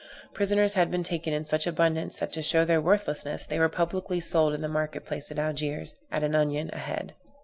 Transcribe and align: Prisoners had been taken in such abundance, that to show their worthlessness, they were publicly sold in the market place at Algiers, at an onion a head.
Prisoners 0.33 0.73
had 0.73 0.89
been 0.89 1.03
taken 1.03 1.31
in 1.31 1.45
such 1.45 1.67
abundance, 1.67 2.17
that 2.17 2.33
to 2.33 2.41
show 2.41 2.65
their 2.65 2.81
worthlessness, 2.81 3.43
they 3.43 3.59
were 3.59 3.69
publicly 3.69 4.19
sold 4.19 4.51
in 4.51 4.61
the 4.63 4.67
market 4.67 5.05
place 5.05 5.29
at 5.29 5.37
Algiers, 5.37 5.93
at 6.11 6.23
an 6.23 6.33
onion 6.33 6.71
a 6.73 6.79
head. 6.79 7.13